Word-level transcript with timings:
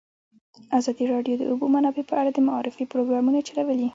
ازادي 0.77 1.05
راډیو 1.13 1.35
د 1.37 1.41
د 1.45 1.49
اوبو 1.51 1.65
منابع 1.75 2.03
په 2.09 2.15
اړه 2.21 2.31
د 2.33 2.39
معارفې 2.47 2.85
پروګرامونه 2.91 3.39
چلولي. 3.47 3.87